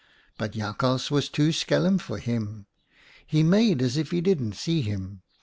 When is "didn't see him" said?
4.19-5.21